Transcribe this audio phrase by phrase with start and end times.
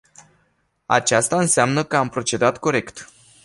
[0.85, 3.07] Aceasta înseamnă că am procedat corect.